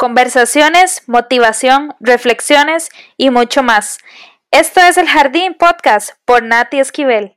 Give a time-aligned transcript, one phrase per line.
[0.00, 3.98] conversaciones, motivación, reflexiones y mucho más.
[4.50, 7.36] Esto es el Jardín Podcast por Nati Esquivel.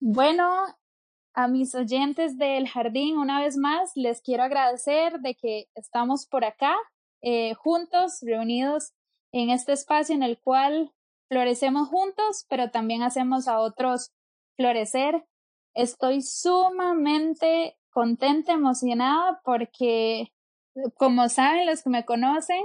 [0.00, 0.76] Bueno,
[1.32, 6.44] a mis oyentes del jardín, una vez más, les quiero agradecer de que estamos por
[6.44, 6.76] acá,
[7.22, 8.92] eh, juntos, reunidos
[9.32, 10.92] en este espacio en el cual
[11.28, 14.12] florecemos juntos, pero también hacemos a otros
[14.56, 15.24] florecer.
[15.74, 20.32] Estoy sumamente contenta, emocionada, porque,
[20.96, 22.64] como saben los que me conocen,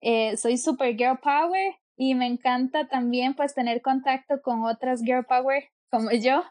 [0.00, 5.26] eh, soy super girl power y me encanta también pues tener contacto con otras girl
[5.26, 6.42] power como yo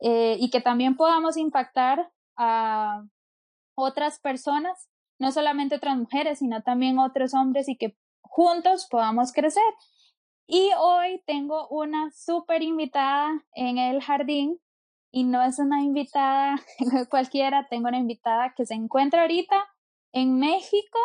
[0.00, 3.04] eh, y que también podamos impactar a
[3.76, 9.62] otras personas, no solamente otras mujeres, sino también otros hombres y que juntos podamos crecer.
[10.46, 14.60] Y hoy tengo una súper invitada en el jardín
[15.10, 16.56] y no es una invitada
[17.10, 19.56] cualquiera, tengo una invitada que se encuentra ahorita
[20.12, 20.98] en México,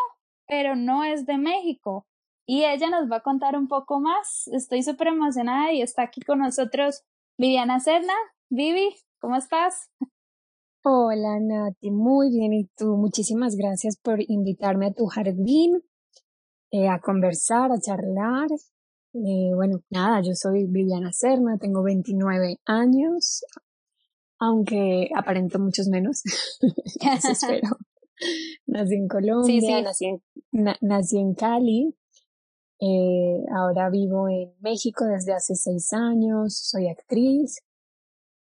[0.45, 2.05] pero no es de México.
[2.45, 4.47] Y ella nos va a contar un poco más.
[4.47, 7.03] Estoy súper emocionada y está aquí con nosotros
[7.37, 8.15] Viviana Serna.
[8.49, 9.89] Vivi, ¿cómo estás?
[10.83, 12.51] Hola Nati, muy bien.
[12.51, 12.97] ¿Y tú?
[12.97, 15.81] Muchísimas gracias por invitarme a tu jardín,
[16.71, 18.47] eh, a conversar, a charlar
[19.13, 23.43] eh, bueno, nada, yo soy Viviana Serna, tengo 29 años,
[24.39, 26.21] aunque aparento muchos menos,
[27.31, 27.69] espero.
[28.67, 30.21] nací en Colombia, Nací, en,
[30.81, 31.95] nací en Cali,
[32.81, 37.61] eh, ahora vivo en México desde hace seis años, soy actriz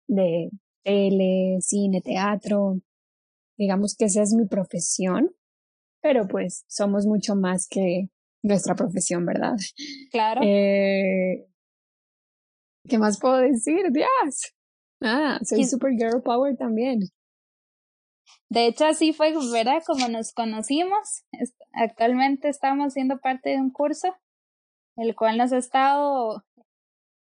[0.07, 0.51] de
[0.85, 2.81] tele, cine, teatro,
[3.59, 5.35] digamos que esa es mi profesión,
[6.01, 8.09] pero pues somos mucho más que
[8.43, 9.57] nuestra profesión, ¿verdad?
[10.11, 10.41] Claro.
[10.45, 11.47] Eh,
[12.89, 13.91] ¿Qué más puedo decir?
[13.91, 14.53] Dios.
[15.01, 17.01] Ah, soy super girl power también.
[18.49, 19.83] De hecho, así fue, ¿verdad?
[19.87, 21.25] Como nos conocimos.
[21.73, 24.15] Actualmente estamos siendo parte de un curso,
[24.97, 26.45] el cual nos ha estado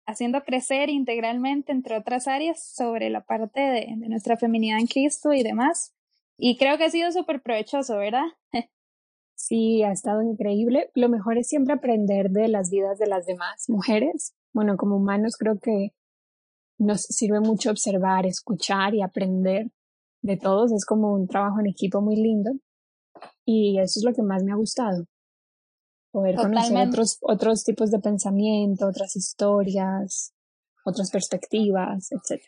[0.08, 5.34] haciendo crecer integralmente, entre otras áreas, sobre la parte de, de nuestra feminidad en Cristo
[5.34, 5.94] y demás.
[6.38, 8.26] Y creo que ha sido súper provechoso, ¿verdad?
[9.38, 10.90] Sí, ha estado increíble.
[10.96, 14.36] Lo mejor es siempre aprender de las vidas de las demás mujeres.
[14.52, 15.94] Bueno, como humanos creo que
[16.80, 19.70] nos sirve mucho observar, escuchar y aprender
[20.24, 20.72] de todos.
[20.72, 22.52] Es como un trabajo en equipo muy lindo.
[23.46, 25.06] Y eso es lo que más me ha gustado.
[26.12, 30.34] Poder conocer otros, otros tipos de pensamiento, otras historias,
[30.84, 32.42] otras perspectivas, etc.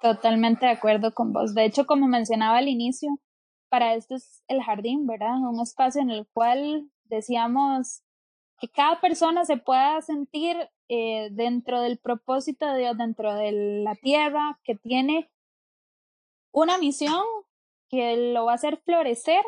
[0.00, 1.54] Totalmente de acuerdo con vos.
[1.54, 3.18] De hecho, como mencionaba al inicio,
[3.68, 5.36] para esto es el jardín, ¿verdad?
[5.38, 8.02] Un espacio en el cual decíamos
[8.58, 10.56] que cada persona se pueda sentir
[10.88, 13.52] eh, dentro del propósito de Dios, dentro de
[13.82, 15.30] la tierra, que tiene
[16.50, 17.22] una misión
[17.88, 19.44] que lo va a hacer florecer,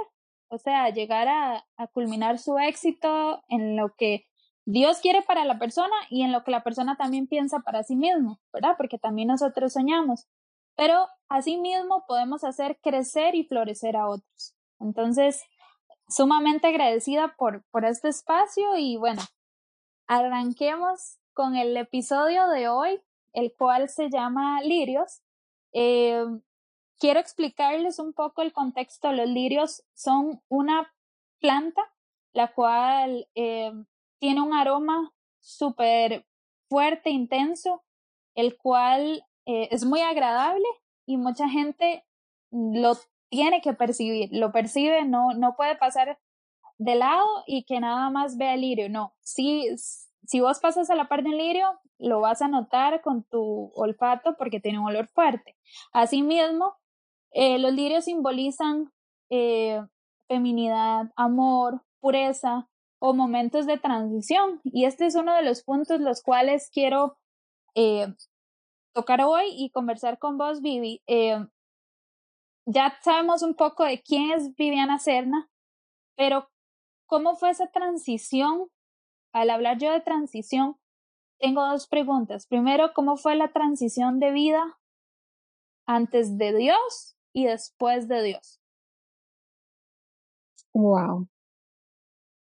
[0.49, 4.27] o sea, llegar a, a culminar su éxito en lo que
[4.65, 7.97] Dios quiere para la persona y en lo que la persona también piensa para sí
[7.97, 8.75] mismo, ¿verdad?
[8.77, 10.29] Porque también nosotros soñamos
[10.81, 14.57] pero asimismo podemos hacer crecer y florecer a otros.
[14.79, 15.45] Entonces,
[16.09, 19.21] sumamente agradecida por, por este espacio y bueno,
[20.07, 23.03] arranquemos con el episodio de hoy,
[23.35, 25.21] el cual se llama Lirios.
[25.75, 26.25] Eh,
[26.99, 29.13] quiero explicarles un poco el contexto.
[29.13, 30.91] Los lirios son una
[31.41, 31.83] planta
[32.33, 33.71] la cual eh,
[34.19, 36.27] tiene un aroma súper
[36.71, 37.83] fuerte, intenso,
[38.35, 40.65] el cual eh, es muy agradable
[41.07, 42.05] y mucha gente
[42.53, 42.97] lo
[43.31, 46.21] tiene que percibir, lo percibe, no, no puede pasar
[46.79, 49.69] de lado y que nada más vea el lirio, no, si,
[50.25, 54.37] si vos pasas a la parte del lirio, lo vas a notar con tu olfato
[54.37, 55.57] porque tiene un olor fuerte.
[55.93, 56.77] Asimismo,
[57.33, 58.93] eh, los lirios simbolizan
[59.31, 59.83] eh,
[60.29, 62.69] feminidad, amor, pureza
[63.01, 64.61] o momentos de transición.
[64.63, 67.19] Y este es uno de los puntos los cuales quiero
[68.93, 71.03] tocar hoy y conversar con vos, Vivi.
[71.07, 71.39] Eh,
[72.67, 75.49] ya sabemos un poco de quién es Viviana Serna,
[76.17, 76.49] pero
[77.07, 78.69] ¿cómo fue esa transición?
[79.33, 80.77] Al hablar yo de transición,
[81.39, 82.47] tengo dos preguntas.
[82.47, 84.79] Primero, ¿cómo fue la transición de vida
[85.87, 88.61] antes de Dios y después de Dios?
[90.75, 91.29] Wow.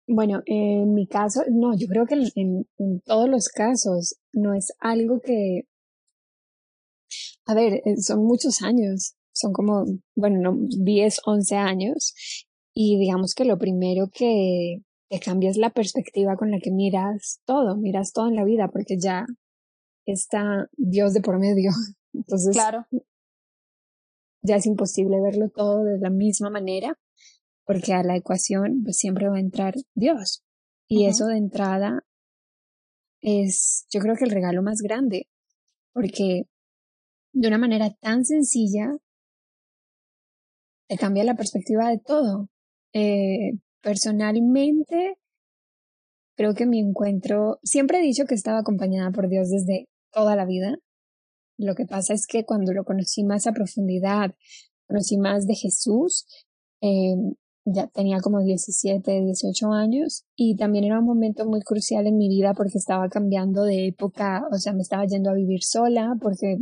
[0.06, 5.20] Bueno, en mi caso, no, yo creo que en todos los casos no es algo
[5.20, 5.62] que
[7.46, 9.84] a ver, eh, son muchos años, son como,
[10.16, 12.14] bueno, no, 10, 11 años.
[12.74, 17.76] Y digamos que lo primero que, te cambias la perspectiva con la que miras todo,
[17.76, 19.26] miras todo en la vida, porque ya
[20.06, 21.70] está Dios de por medio.
[22.12, 22.86] Entonces, claro.
[24.42, 26.98] ya es imposible verlo todo de la misma manera,
[27.64, 30.42] porque a la ecuación pues, siempre va a entrar Dios.
[30.88, 32.04] Y eso de entrada
[33.20, 35.28] es, yo creo que el regalo más grande,
[35.92, 36.46] porque
[37.34, 38.96] de una manera tan sencilla
[40.88, 42.48] te cambia la perspectiva de todo.
[42.92, 45.16] Eh, personalmente,
[46.36, 50.46] creo que mi encuentro, siempre he dicho que estaba acompañada por Dios desde toda la
[50.46, 50.76] vida.
[51.58, 54.34] Lo que pasa es que cuando lo conocí más a profundidad,
[54.86, 56.26] conocí más de Jesús,
[56.82, 57.14] eh,
[57.66, 62.28] ya tenía como 17, 18 años y también era un momento muy crucial en mi
[62.28, 66.58] vida porque estaba cambiando de época, o sea, me estaba yendo a vivir sola porque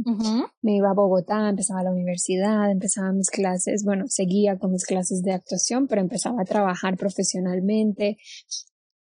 [0.63, 5.23] me iba a Bogotá, empezaba la universidad, empezaba mis clases, bueno, seguía con mis clases
[5.23, 8.19] de actuación, pero empezaba a trabajar profesionalmente.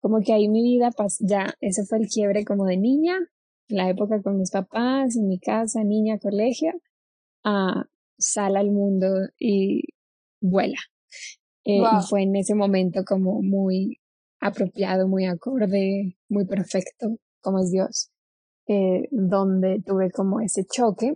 [0.00, 3.18] Como que ahí mi vida, ya, ese fue el quiebre como de niña,
[3.68, 6.72] la época con mis papás, en mi casa, niña, colegio,
[7.44, 7.84] a
[8.18, 9.06] sal al mundo
[9.38, 9.82] y
[10.40, 10.78] vuela.
[11.64, 13.98] Eh, y fue en ese momento como muy
[14.40, 18.10] apropiado, muy acorde, muy perfecto, como es Dios,
[18.66, 21.14] eh, donde tuve como ese choque.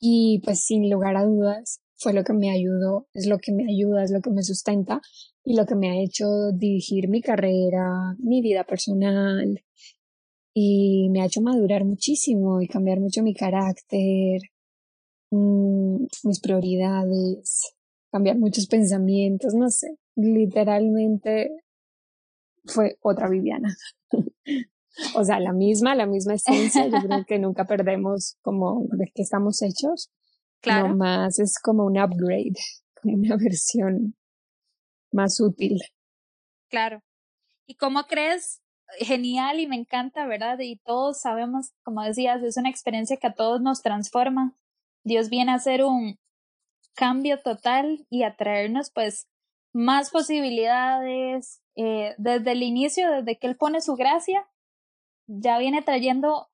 [0.00, 3.64] Y pues sin lugar a dudas fue lo que me ayudó, es lo que me
[3.64, 5.00] ayuda, es lo que me sustenta
[5.44, 9.62] y lo que me ha hecho dirigir mi carrera, mi vida personal.
[10.54, 14.40] Y me ha hecho madurar muchísimo y cambiar mucho mi carácter,
[15.30, 17.73] mm, mis prioridades,
[18.14, 21.50] cambiar muchos pensamientos, no sé, literalmente
[22.64, 23.76] fue otra Viviana.
[25.16, 29.22] o sea, la misma, la misma esencia, yo creo que nunca perdemos como de qué
[29.22, 30.12] estamos hechos.
[30.60, 30.94] Claro.
[30.94, 32.54] más es como un upgrade,
[33.02, 34.14] como una versión
[35.10, 35.80] más útil.
[36.70, 37.02] Claro.
[37.66, 38.62] ¿Y cómo crees?
[39.00, 40.60] Genial y me encanta, ¿verdad?
[40.60, 44.56] Y todos sabemos, como decías, es una experiencia que a todos nos transforma.
[45.02, 46.16] Dios viene a ser un,
[46.94, 49.28] cambio total y atraernos pues
[49.72, 51.60] más posibilidades.
[51.76, 54.48] Eh, desde el inicio, desde que Él pone su gracia,
[55.26, 56.48] ya viene trayendo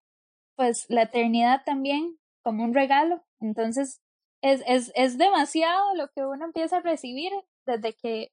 [0.57, 3.23] pues la eternidad también como un regalo.
[3.41, 4.01] Entonces
[4.43, 7.33] es, es, es demasiado lo que uno empieza a recibir
[7.67, 8.33] desde que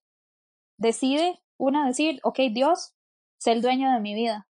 [0.77, 2.93] decide uno decir, ok, Dios,
[3.39, 4.47] sé el dueño de mi vida.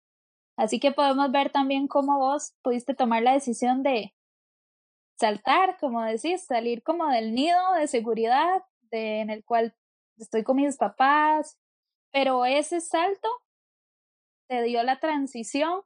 [0.56, 4.14] Así que podemos ver también cómo vos pudiste tomar la decisión de,
[5.20, 9.74] saltar, como decís, salir como del nido de seguridad de, en el cual
[10.16, 11.58] estoy con mis papás,
[12.10, 13.28] pero ese salto
[14.48, 15.82] te dio la transición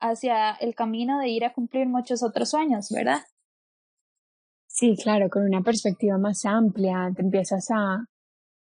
[0.00, 3.22] hacia el camino de ir a cumplir muchos otros sueños, ¿verdad?
[4.66, 8.04] Sí, claro, con una perspectiva más amplia, te empiezas a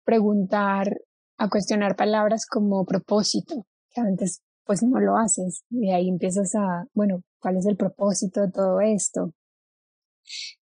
[0.05, 0.89] preguntar,
[1.37, 6.87] a cuestionar palabras como propósito, que antes pues no lo haces, y ahí empiezas a,
[6.95, 9.33] bueno, ¿cuál es el propósito de todo esto?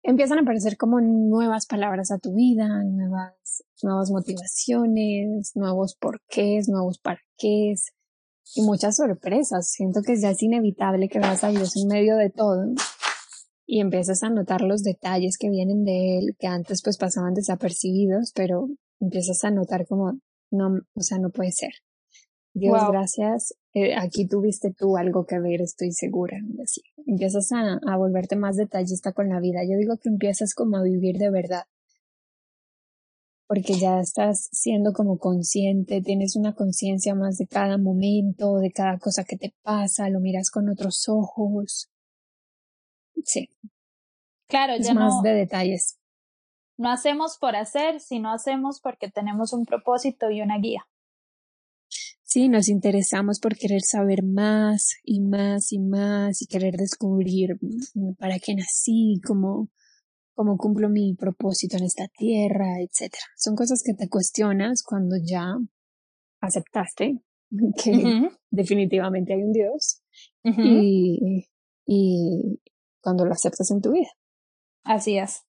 [0.03, 6.99] Empiezan a aparecer como nuevas palabras a tu vida, nuevas, nuevas motivaciones, nuevos porqués, nuevos
[6.99, 7.73] para qué
[8.55, 9.69] y muchas sorpresas.
[9.69, 12.65] Siento que ya es inevitable que veas a Dios en medio de todo
[13.65, 18.31] y empiezas a notar los detalles que vienen de Él, que antes pues pasaban desapercibidos,
[18.35, 18.67] pero
[18.99, 20.19] empiezas a notar como,
[20.51, 21.71] no, o sea, no puede ser.
[22.53, 23.55] Dios, gracias.
[23.73, 26.37] Eh, aquí tuviste tú algo que ver, estoy segura.
[26.63, 26.81] así.
[27.07, 29.61] Empiezas a, a volverte más detallista con la vida.
[29.63, 31.63] Yo digo que empiezas como a vivir de verdad.
[33.47, 38.97] Porque ya estás siendo como consciente, tienes una conciencia más de cada momento, de cada
[38.99, 41.89] cosa que te pasa, lo miras con otros ojos.
[43.25, 43.49] Sí.
[44.47, 45.97] Claro, es más de detalles.
[46.77, 50.87] No hacemos por hacer, sino hacemos porque tenemos un propósito y una guía.
[52.33, 58.15] Sí, nos interesamos por querer saber más y más y más y querer descubrir mm,
[58.17, 59.69] para qué nací, cómo,
[60.33, 63.13] cómo cumplo mi propósito en esta tierra, etc.
[63.37, 65.45] Son cosas que te cuestionas cuando ya
[66.41, 67.21] aceptaste
[67.83, 70.01] que definitivamente hay un Dios
[70.43, 71.45] y,
[71.85, 72.59] y
[72.99, 74.09] cuando lo aceptas en tu vida.
[74.83, 75.43] Así es.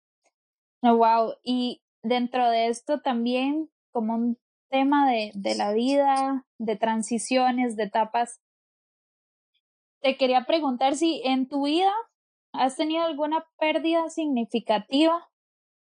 [0.83, 1.33] Wow.
[1.43, 4.39] Y dentro de esto también, como un
[4.75, 8.41] tema de, de la vida, de transiciones, de etapas.
[10.03, 11.93] Te quería preguntar si en tu vida
[12.53, 15.31] has tenido alguna pérdida significativa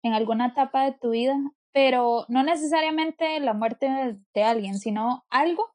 [0.03, 1.37] en alguna etapa de tu vida,
[1.71, 5.73] pero no necesariamente la muerte de, de alguien, sino algo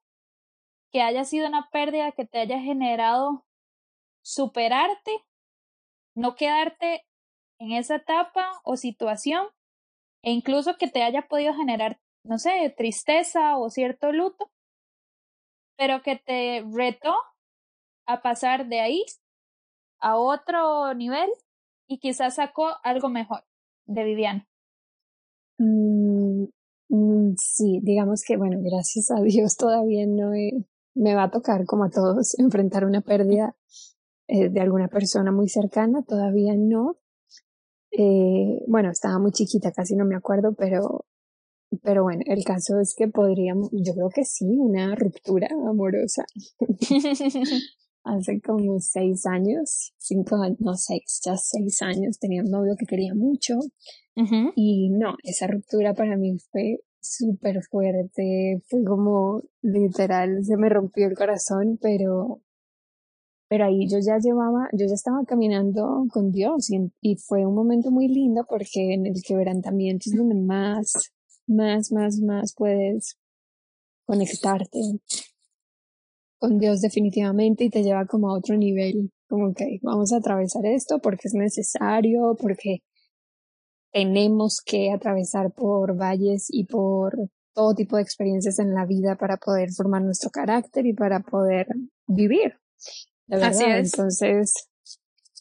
[0.93, 3.47] que haya sido una pérdida que te haya generado
[4.23, 5.25] superarte,
[6.15, 7.07] no quedarte
[7.59, 9.47] en esa etapa o situación,
[10.23, 14.51] e incluso que te haya podido generar no sé, tristeza o cierto luto,
[15.77, 17.15] pero que te retó
[18.07, 19.05] a pasar de ahí
[20.01, 21.31] a otro nivel
[21.87, 23.45] y quizás sacó algo mejor
[23.87, 24.49] de Viviana.
[25.59, 26.45] Mm,
[26.89, 30.33] mm, sí, digamos que, bueno, gracias a Dios todavía no
[30.95, 33.57] me va a tocar, como a todos, enfrentar una pérdida
[34.29, 36.97] eh, de alguna persona muy cercana, todavía no.
[37.91, 41.05] Eh, bueno, estaba muy chiquita, casi no me acuerdo, pero,
[41.83, 46.25] pero bueno, el caso es que podríamos, yo creo que sí, una ruptura amorosa.
[48.03, 52.87] Hace como seis años, cinco años, no seis, ya seis años, tenía un novio que
[52.87, 53.59] quería mucho.
[54.55, 61.07] Y no, esa ruptura para mí fue súper fuerte, fue como literal, se me rompió
[61.07, 62.43] el corazón, pero
[63.49, 67.57] pero ahí yo ya llevaba, yo ya estaba caminando con Dios y, y, fue un
[67.57, 71.11] momento muy lindo porque en el quebrantamiento es donde más,
[71.51, 73.17] más, más, más puedes
[74.07, 74.79] conectarte
[76.39, 80.65] con Dios definitivamente y te lleva como a otro nivel, como que vamos a atravesar
[80.65, 82.79] esto porque es necesario, porque
[83.93, 87.15] tenemos que atravesar por valles y por
[87.53, 91.67] todo tipo de experiencias en la vida para poder formar nuestro carácter y para poder
[92.07, 92.55] vivir
[93.31, 93.93] Así es.
[93.93, 94.69] Entonces,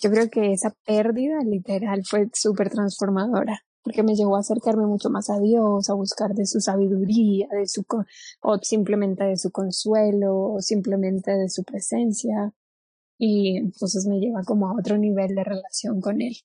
[0.01, 5.09] yo creo que esa pérdida literal fue súper transformadora porque me llevó a acercarme mucho
[5.09, 7.85] más a Dios, a buscar de su sabiduría, de su
[8.41, 12.53] o simplemente de su consuelo, o simplemente de su presencia,
[13.17, 16.37] y entonces me lleva como a otro nivel de relación con él.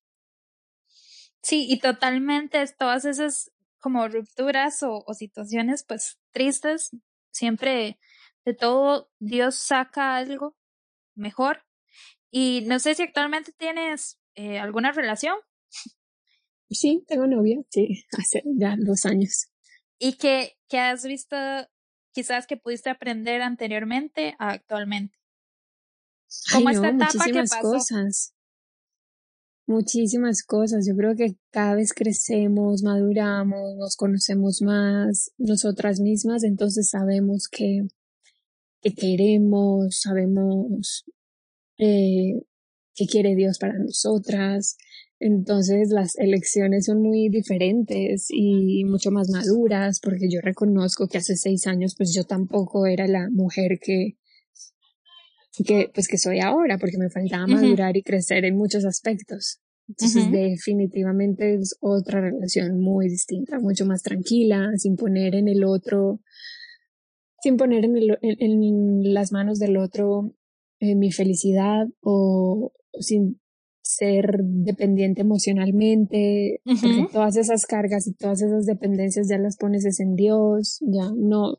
[1.40, 6.96] Sí, y totalmente todas esas como rupturas o, situaciones pues tristes,
[7.30, 7.98] siempre
[8.44, 10.56] de todo Dios saca algo
[11.14, 11.64] mejor.
[12.30, 15.36] Y no sé si actualmente tienes eh, alguna relación.
[16.74, 19.46] Sí, tengo novia, sí, hace ya dos años.
[19.98, 21.36] ¿Y qué, qué has visto
[22.12, 25.16] quizás que pudiste aprender anteriormente a actualmente?
[26.52, 27.72] ¿Cómo esta etapa muchísimas que pasó?
[27.72, 28.34] cosas.
[29.66, 30.86] Muchísimas cosas.
[30.86, 37.86] Yo creo que cada vez crecemos, maduramos, nos conocemos más nosotras mismas, entonces sabemos que
[38.84, 41.06] que queremos, sabemos
[41.78, 42.42] eh,
[42.94, 44.76] qué quiere Dios para nosotras.
[45.26, 51.34] Entonces las elecciones son muy diferentes y mucho más maduras porque yo reconozco que hace
[51.34, 54.18] seis años pues yo tampoco era la mujer que,
[55.64, 59.62] que pues que soy ahora porque me faltaba madurar y crecer en muchos aspectos.
[59.88, 66.20] Entonces definitivamente es otra relación muy distinta, mucho más tranquila, sin poner en el otro
[67.40, 70.34] sin poner en, el, en, las manos del otro
[70.80, 73.40] eh, mi felicidad o, sin
[73.84, 80.16] ser dependiente emocionalmente, porque todas esas cargas y todas esas dependencias ya las pones en
[80.16, 81.58] Dios, ya no,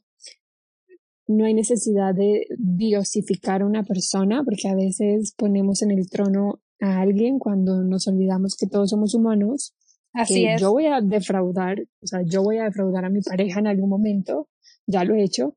[1.28, 6.62] no hay necesidad de diosificar a una persona, porque a veces ponemos en el trono
[6.82, 9.76] a alguien cuando nos olvidamos que todos somos humanos.
[10.12, 10.60] Así es.
[10.60, 13.90] Yo voy a defraudar, o sea, yo voy a defraudar a mi pareja en algún
[13.90, 14.50] momento,
[14.88, 15.56] ya lo he hecho,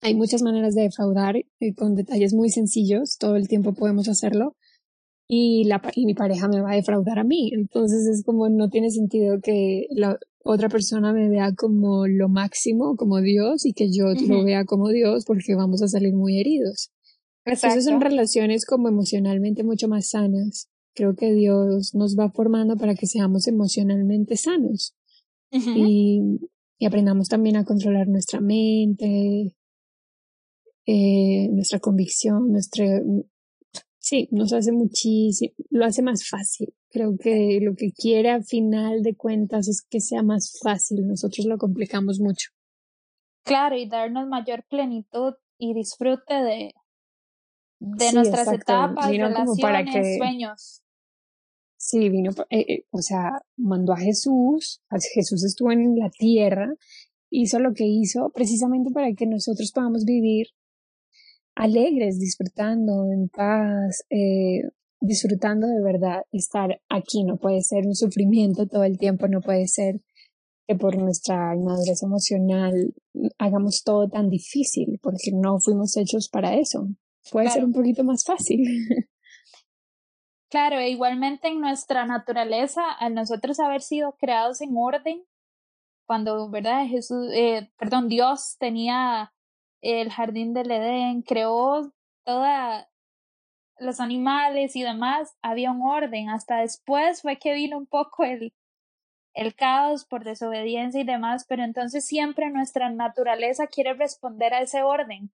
[0.00, 4.54] hay muchas maneras de defraudar eh, con detalles muy sencillos, todo el tiempo podemos hacerlo
[5.28, 7.50] y, la, y mi pareja me va a defraudar a mí.
[7.52, 12.96] Entonces es como no tiene sentido que la otra persona me vea como lo máximo,
[12.96, 16.90] como Dios, y que yo lo vea como Dios porque vamos a salir muy heridos.
[17.44, 17.66] Exacto.
[17.66, 20.68] Entonces son relaciones como emocionalmente mucho más sanas.
[20.94, 24.94] Creo que Dios nos va formando para que seamos emocionalmente sanos.
[25.50, 26.20] y,
[26.78, 29.56] y aprendamos también a controlar nuestra mente,
[30.86, 32.86] eh, nuestra convicción, nuestra,
[34.08, 36.74] sí, nos hace muchísimo, lo hace más fácil.
[36.90, 41.46] Creo que lo que quiere a final de cuentas es que sea más fácil, nosotros
[41.46, 42.48] lo complicamos mucho.
[43.44, 46.74] Claro, y darnos mayor plenitud y disfrute de,
[47.80, 50.82] de nuestras etapas, relaciones, para que, sueños.
[51.76, 54.82] Sí, vino, eh, eh, o sea, mandó a Jesús,
[55.14, 56.72] Jesús estuvo en la tierra,
[57.30, 60.48] hizo lo que hizo precisamente para que nosotros podamos vivir
[61.58, 64.62] alegres, disfrutando en paz, eh,
[65.00, 67.24] disfrutando de verdad estar aquí.
[67.24, 70.00] No puede ser un sufrimiento todo el tiempo, no puede ser
[70.66, 72.94] que por nuestra inmadurez emocional
[73.38, 76.86] hagamos todo tan difícil, porque no fuimos hechos para eso.
[77.32, 78.62] Puede ser un poquito más fácil.
[80.50, 85.22] Claro, e igualmente en nuestra naturaleza, al nosotros haber sido creados en orden,
[86.06, 86.86] cuando, ¿verdad?
[86.86, 89.30] Jesús, eh, perdón, Dios tenía
[89.80, 91.92] el jardín del Edén, creó
[92.24, 92.48] todos
[93.78, 96.30] los animales y demás, había un orden.
[96.30, 98.52] Hasta después fue que vino un poco el,
[99.34, 104.82] el caos, por desobediencia y demás, pero entonces siempre nuestra naturaleza quiere responder a ese
[104.82, 105.30] orden.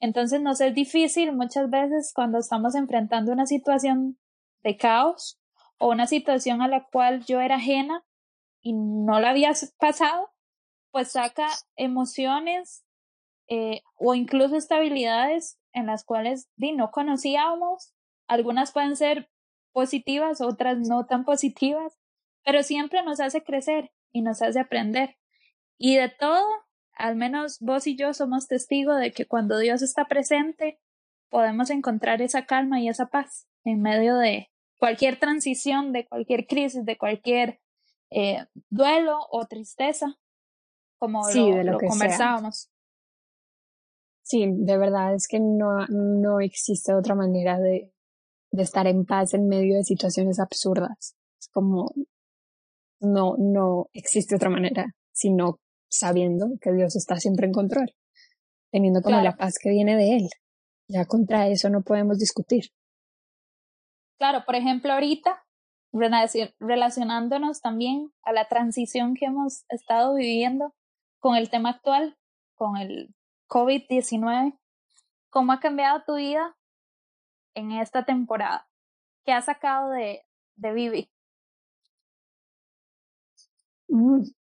[0.00, 4.18] Entonces nos es difícil muchas veces cuando estamos enfrentando una situación
[4.62, 5.40] de caos
[5.78, 8.04] o una situación a la cual yo era ajena
[8.60, 10.30] y no la había pasado,
[10.90, 12.84] pues saca emociones
[13.48, 17.94] eh, o incluso estabilidades en las cuales no conocíamos.
[18.26, 19.30] Algunas pueden ser
[19.72, 21.98] positivas, otras no tan positivas,
[22.44, 25.16] pero siempre nos hace crecer y nos hace aprender.
[25.78, 26.46] Y de todo,
[26.92, 30.80] al menos vos y yo somos testigos de que cuando Dios está presente,
[31.30, 36.84] podemos encontrar esa calma y esa paz en medio de cualquier transición, de cualquier crisis,
[36.84, 37.60] de cualquier
[38.10, 40.18] eh, duelo o tristeza,
[40.98, 42.70] como lo, conversábamos.
[44.28, 47.90] Sí, de verdad es que no, no existe otra manera de,
[48.50, 51.16] de estar en paz en medio de situaciones absurdas.
[51.40, 51.94] Es como,
[53.00, 57.94] no, no existe otra manera, sino sabiendo que Dios está siempre en control,
[58.70, 60.28] teniendo como la paz que viene de Él.
[60.88, 62.64] Ya contra eso no podemos discutir.
[64.18, 65.42] Claro, por ejemplo, ahorita,
[66.60, 70.74] relacionándonos también a la transición que hemos estado viviendo
[71.18, 72.18] con el tema actual,
[72.56, 73.14] con el
[73.48, 74.58] COVID-19,
[75.30, 76.56] ¿cómo ha cambiado tu vida
[77.54, 78.68] en esta temporada?
[79.24, 80.22] ¿Qué has sacado de,
[80.56, 81.10] de Vivi?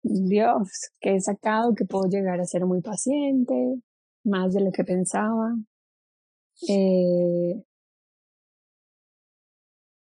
[0.04, 3.82] Dios, que he sacado que puedo llegar a ser muy paciente,
[4.24, 5.56] más de lo que pensaba.
[6.68, 7.64] Eh,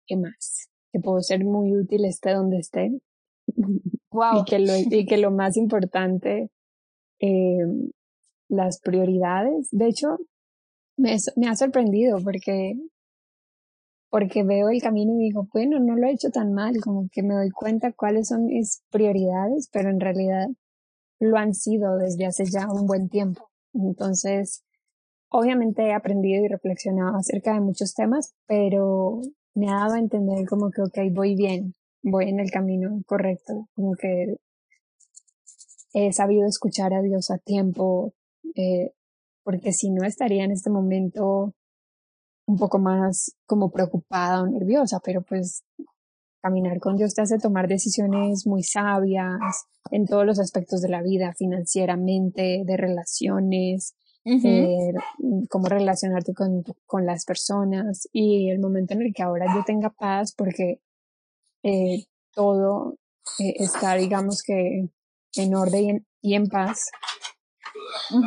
[0.05, 0.69] ¿Qué más?
[0.91, 2.91] Que puedo ser muy útil esté donde esté.
[4.11, 4.41] Wow.
[4.41, 6.49] y, que lo, y que lo más importante,
[7.19, 7.65] eh,
[8.51, 9.69] las prioridades.
[9.71, 10.19] De hecho,
[10.97, 11.15] me,
[11.47, 12.75] ha sorprendido porque
[14.09, 17.23] porque veo el camino y digo, bueno, no lo he hecho tan mal, como que
[17.23, 20.47] me doy cuenta cuáles son mis prioridades, pero en realidad
[21.19, 23.49] lo han sido desde hace ya un buen tiempo.
[23.73, 24.65] Entonces,
[25.29, 29.21] obviamente he aprendido y reflexionado acerca de muchos temas, pero
[29.55, 31.73] me ha dado a entender como que, ok, voy bien,
[32.03, 34.35] voy en el camino correcto, como que
[35.93, 38.13] he sabido escuchar a Dios a tiempo,
[38.55, 38.91] eh,
[39.43, 41.53] porque si no estaría en este momento
[42.47, 45.63] un poco más como preocupada o nerviosa, pero pues
[46.41, 49.39] caminar con Dios te hace tomar decisiones muy sabias
[49.91, 54.93] en todos los aspectos de la vida, financieramente, de relaciones, eh,
[55.49, 59.89] cómo relacionarte con, con las personas y el momento en el que ahora yo tenga
[59.89, 60.79] paz porque
[61.63, 62.97] eh, todo
[63.39, 64.89] eh, está, digamos que,
[65.35, 66.91] en orden y en, paz,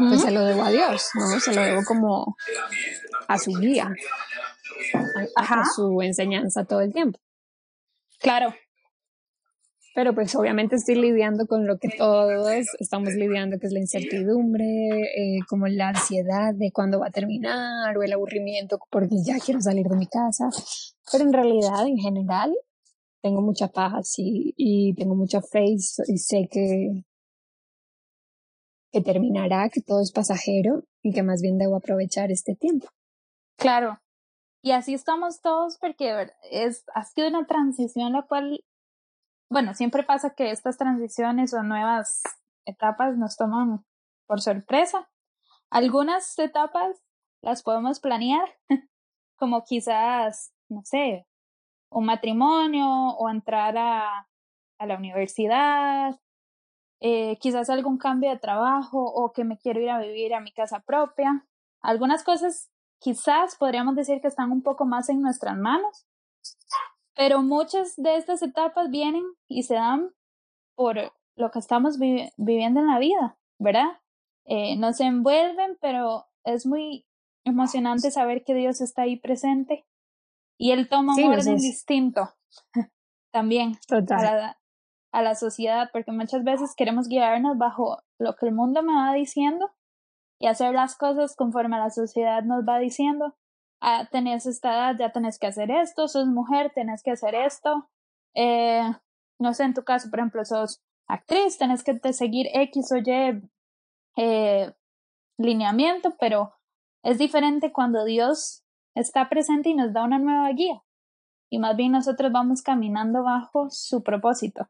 [0.08, 1.40] pues se lo debo a Dios, ¿no?
[1.40, 2.36] Se lo debo como
[3.28, 3.90] a su guía,
[5.36, 7.18] a, su enseñanza todo el tiempo.
[8.20, 8.54] Claro.
[9.94, 14.64] Pero pues obviamente estoy lidiando con lo que todos estamos lidiando, que es la incertidumbre,
[14.64, 19.60] eh, como la ansiedad de cuándo va a terminar o el aburrimiento porque ya quiero
[19.60, 20.48] salir de mi casa.
[21.12, 22.52] Pero en realidad, en general,
[23.22, 27.04] tengo mucha paz y, y tengo mucha fe y sé que,
[28.94, 32.86] que terminará, que todo es pasajero y que más bien debo aprovechar este tiempo.
[33.58, 33.98] Claro.
[34.62, 38.64] Y así estamos todos porque es, ha sido una transición la cual,
[39.50, 42.22] bueno, siempre pasa que estas transiciones o nuevas
[42.66, 43.84] etapas nos toman
[44.28, 45.10] por sorpresa.
[45.70, 47.02] Algunas etapas
[47.42, 48.48] las podemos planear,
[49.36, 51.26] como quizás, no sé,
[51.90, 54.28] un matrimonio o entrar a,
[54.78, 56.14] a la universidad,
[57.06, 60.52] eh, quizás algún cambio de trabajo o que me quiero ir a vivir a mi
[60.52, 61.46] casa propia.
[61.82, 66.06] Algunas cosas quizás podríamos decir que están un poco más en nuestras manos,
[67.14, 70.14] pero muchas de estas etapas vienen y se dan
[70.76, 70.96] por
[71.36, 74.00] lo que estamos viviendo en la vida, ¿verdad?
[74.46, 77.04] Eh, nos envuelven, pero es muy
[77.44, 79.84] emocionante saber que Dios está ahí presente
[80.58, 82.30] y Él toma un orden distinto
[83.30, 84.56] también la,
[85.14, 89.14] a la sociedad, porque muchas veces queremos guiarnos bajo lo que el mundo me va
[89.14, 89.70] diciendo
[90.40, 93.36] y hacer las cosas conforme la sociedad nos va diciendo.
[93.80, 97.88] Ah, tenés esta edad, ya tenés que hacer esto, sos mujer, tenés que hacer esto.
[98.34, 98.82] Eh,
[99.38, 103.48] no sé, en tu caso, por ejemplo, sos actriz, tenés que seguir X o Y
[104.16, 104.74] eh,
[105.38, 106.54] lineamiento, pero
[107.04, 108.64] es diferente cuando Dios
[108.96, 110.82] está presente y nos da una nueva guía.
[111.50, 114.68] Y más bien nosotros vamos caminando bajo su propósito.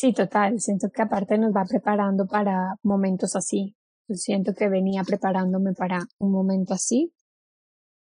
[0.00, 0.58] Sí, total.
[0.60, 3.76] Siento que aparte nos va preparando para momentos así,
[4.08, 7.12] siento que venía preparándome para un momento así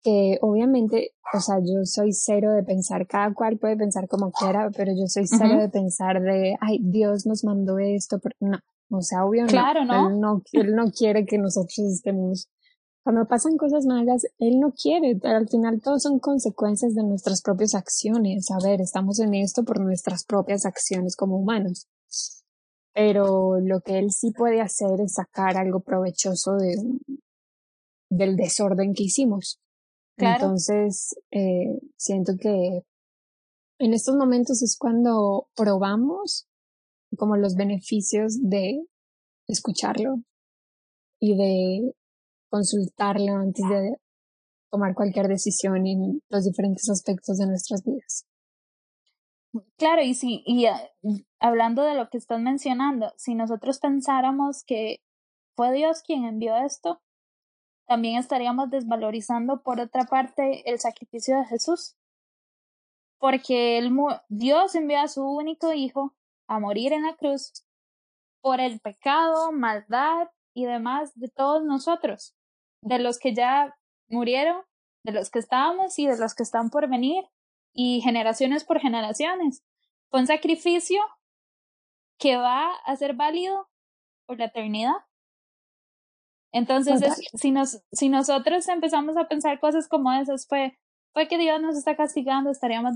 [0.03, 4.71] que obviamente, o sea, yo soy cero de pensar, cada cual puede pensar como quiera,
[4.77, 8.59] pero yo soy cero de pensar de, ay, Dios nos mandó esto, pero no,
[8.91, 12.51] o sea, obvio claro, no, Él no, él no quiere que nosotros estemos,
[13.05, 17.75] cuando pasan cosas malas, Él no quiere, al final todo son consecuencias de nuestras propias
[17.75, 21.87] acciones, a ver, estamos en esto por nuestras propias acciones como humanos,
[22.95, 26.77] pero lo que Él sí puede hacer es sacar algo provechoso de,
[28.09, 29.61] del desorden que hicimos.
[30.17, 32.85] Entonces, eh, siento que
[33.81, 36.47] en estos momentos es cuando probamos
[37.19, 38.87] como los beneficios de
[39.47, 40.23] escucharlo
[41.21, 41.95] y de
[42.55, 43.97] consultarlo antes de
[44.71, 48.29] tomar cualquier decisión en los diferentes aspectos de nuestras vidas.
[49.77, 50.81] Claro, y si, y ah,
[51.41, 55.01] hablando de lo que estás mencionando, si nosotros pensáramos que
[55.57, 57.01] fue Dios quien envió esto,
[57.87, 61.97] también estaríamos desvalorizando, por otra parte, el sacrificio de Jesús.
[63.19, 63.83] Porque
[64.29, 66.15] Dios envió a su único hijo
[66.47, 67.65] a morir en la cruz
[68.41, 72.35] por el pecado, maldad y demás de todos nosotros,
[72.85, 73.75] de los que ya
[74.09, 74.63] murieron,
[75.05, 77.25] de los que estábamos y de los que están por venir,
[77.73, 79.65] y generaciones por generaciones.
[80.11, 81.01] Fue un sacrificio
[82.19, 83.69] que va a ser válido
[84.27, 84.95] por la eternidad.
[86.53, 87.01] Entonces,
[87.35, 90.79] si, nos, si nosotros empezamos a pensar cosas como esas, fue,
[91.13, 92.95] fue que Dios nos está castigando, estaríamos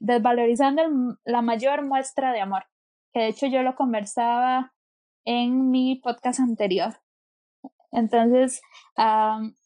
[0.00, 0.82] desvalorizando
[1.24, 2.64] la mayor muestra de amor,
[3.12, 4.74] que de hecho yo lo conversaba
[5.24, 7.00] en mi podcast anterior.
[7.92, 8.60] Entonces,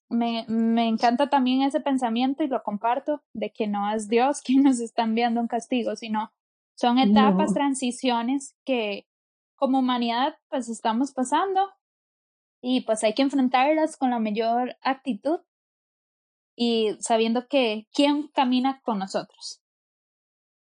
[0.08, 4.62] me, me encanta también ese pensamiento y lo comparto de que no es Dios quien
[4.62, 6.32] nos está enviando un castigo, sino
[6.80, 9.06] son etapas, transiciones que
[9.54, 11.60] como humanidad pues estamos pasando
[12.62, 15.40] y pues hay que enfrentarlas con la mayor actitud
[16.56, 19.60] y sabiendo que quién camina con nosotros.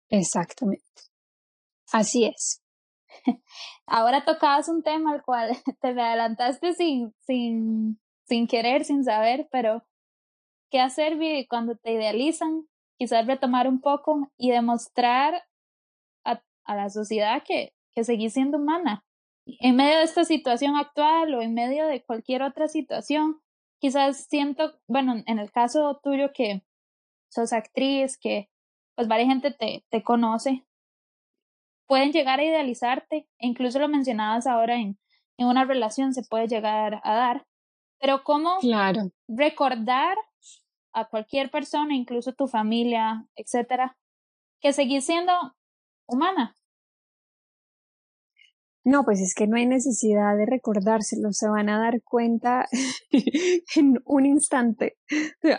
[0.09, 0.83] Exactamente.
[1.91, 2.62] Así es.
[3.85, 9.47] Ahora tocabas un tema al cual te me adelantaste sin, sin, sin querer, sin saber,
[9.51, 9.83] pero
[10.71, 12.67] ¿qué hacer cuando te idealizan?
[12.97, 15.43] Quizás retomar un poco y demostrar
[16.23, 19.03] a, a la sociedad que, que seguís siendo humana,
[19.45, 23.41] en medio de esta situación actual o en medio de cualquier otra situación,
[23.79, 26.63] quizás siento, bueno, en el caso tuyo que
[27.29, 28.49] sos actriz, que
[28.95, 30.65] pues varias gente te, te conoce,
[31.93, 34.97] pueden llegar a idealizarte, e incluso lo mencionabas ahora en,
[35.37, 37.45] en una relación se puede llegar a dar,
[37.99, 39.11] pero cómo claro.
[39.27, 40.17] recordar
[40.91, 43.95] a cualquier persona, incluso tu familia, etcétera,
[44.59, 45.33] que seguís siendo
[46.07, 46.55] humana,
[48.83, 52.65] no, pues es que no hay necesidad de recordárselo, se van a dar cuenta
[53.75, 54.97] en un instante.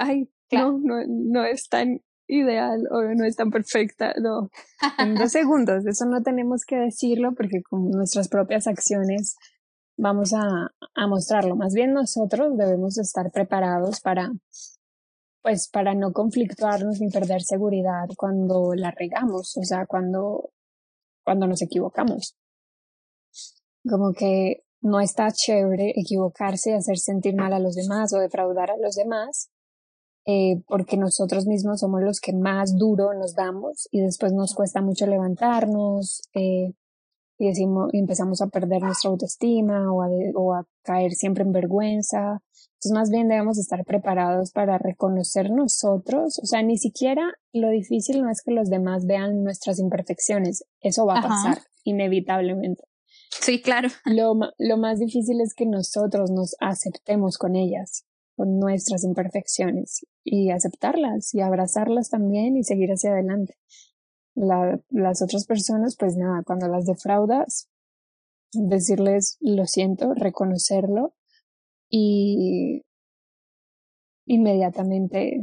[0.01, 4.51] Ay, no, no, no es tan ideal o no es tan perfecta, no.
[4.99, 9.37] En dos segundos, eso no tenemos que decirlo porque con nuestras propias acciones
[9.97, 11.57] vamos a, a mostrarlo.
[11.57, 14.33] Más bien nosotros debemos estar preparados para,
[15.43, 20.51] pues, para no conflictuarnos ni perder seguridad cuando la regamos, o sea, cuando,
[21.25, 22.37] cuando nos equivocamos
[23.89, 28.71] como que no está chévere equivocarse y hacer sentir mal a los demás o defraudar
[28.71, 29.51] a los demás,
[30.27, 34.81] eh, porque nosotros mismos somos los que más duro nos damos y después nos cuesta
[34.81, 36.73] mucho levantarnos eh,
[37.39, 42.41] y decimos, empezamos a perder nuestra autoestima o a, o a caer siempre en vergüenza.
[42.75, 48.23] Entonces más bien debemos estar preparados para reconocer nosotros, o sea, ni siquiera lo difícil
[48.23, 52.85] no es que los demás vean nuestras imperfecciones, eso va a pasar inevitablemente
[53.41, 53.89] Sí, claro.
[54.05, 58.05] Lo, lo más difícil es que nosotros nos aceptemos con ellas,
[58.37, 63.57] con nuestras imperfecciones y aceptarlas y abrazarlas también y seguir hacia adelante.
[64.35, 67.68] La, las otras personas, pues nada, cuando las defraudas,
[68.53, 71.14] decirles lo siento, reconocerlo
[71.88, 72.85] y
[74.27, 75.40] inmediatamente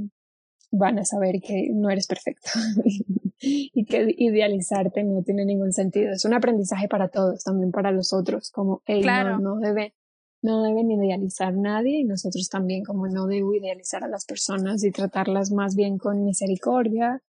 [0.72, 2.50] van a saber que no eres perfecto
[3.40, 6.12] y que idealizarte no tiene ningún sentido.
[6.12, 9.94] Es un aprendizaje para todos, también para los otros, como hey, no, no deben
[10.42, 14.92] no deben idealizar nadie y nosotros también como no debo idealizar a las personas y
[14.92, 17.22] tratarlas más bien con misericordia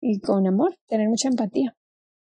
[0.00, 1.76] y con amor, tener mucha empatía.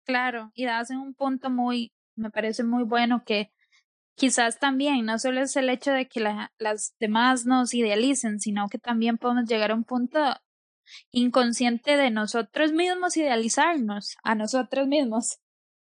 [0.05, 3.51] Claro, y das en un punto muy, me parece muy bueno que
[4.15, 6.21] quizás también no solo es el hecho de que
[6.59, 10.19] las demás nos idealicen, sino que también podemos llegar a un punto
[11.11, 15.39] inconsciente de nosotros mismos idealizarnos a nosotros mismos.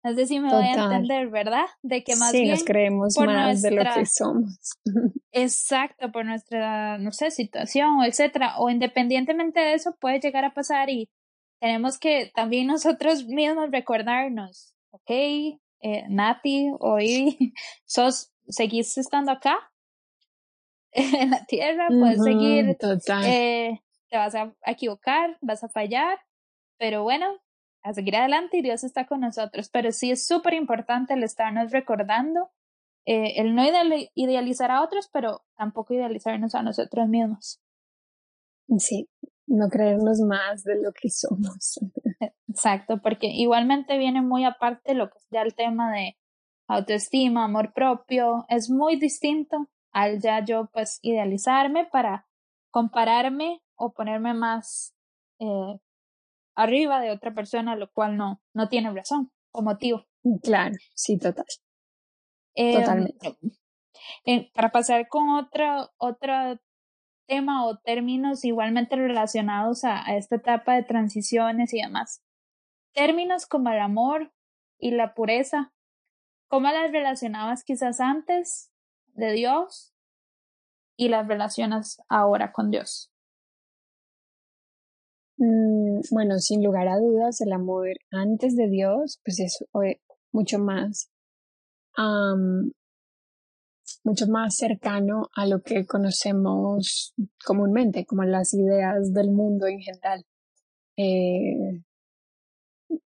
[0.03, 1.65] No sé si me voy a entender, ¿verdad?
[1.81, 4.59] De que más sí, bien nos creemos más de lo que somos.
[5.31, 8.57] Exacto, por nuestra, no sé, situación, etcétera.
[8.59, 11.09] O independientemente de eso, puede llegar a pasar y
[11.59, 17.53] tenemos que también nosotros mismos recordarnos, ok, eh, Nati, hoy
[17.85, 19.57] sos, seguís estando acá
[20.91, 22.77] en la tierra, puedes seguir,
[23.25, 23.79] eh,
[24.09, 26.19] te vas a equivocar, vas a fallar,
[26.77, 27.39] pero bueno,
[27.87, 29.69] a seguir adelante y Dios está con nosotros.
[29.69, 32.51] Pero sí es súper importante el estarnos recordando,
[33.05, 33.63] eh, el no
[34.15, 37.61] idealizar a otros, pero tampoco idealizarnos a nosotros mismos.
[38.77, 39.07] Sí,
[39.47, 41.79] no creernos más de lo que somos.
[42.47, 46.17] Exacto, porque igualmente viene muy aparte lo que es ya el tema de
[46.67, 52.27] autoestima, amor propio, es muy distinto al ya yo pues idealizarme para
[52.71, 54.93] compararme o ponerme más
[55.39, 55.79] eh,
[56.57, 60.05] arriba de otra persona, lo cual no, no tiene razón o motivo.
[60.43, 61.45] Claro, sí, total.
[62.55, 63.37] Em, Totalmente.
[64.25, 66.33] Eh, para pasar con otro, otro
[67.27, 72.23] tema o términos igualmente relacionados a, a esta etapa de transiciones y demás.
[72.93, 74.33] Términos como el amor
[74.79, 75.73] y la pureza,
[76.47, 78.71] ¿cómo las relacionabas quizás antes
[79.13, 79.93] de Dios
[80.95, 83.11] y las relacionas ahora con Dios?
[85.37, 89.63] Mm, bueno, sin lugar a dudas, el amor antes de Dios, pues es
[90.31, 91.11] mucho más,
[94.03, 97.13] mucho más cercano a lo que conocemos
[97.45, 100.25] comúnmente, como las ideas del mundo en general,
[100.97, 101.83] eh,